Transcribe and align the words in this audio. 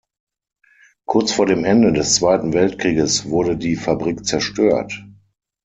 Kurz 1.05 1.31
vor 1.31 1.45
dem 1.45 1.63
Ende 1.63 1.93
des 1.93 2.15
Zweiten 2.15 2.53
Weltkrieges 2.53 3.29
wurde 3.29 3.55
die 3.55 3.75
Fabrik 3.75 4.25
zerstört. 4.25 5.05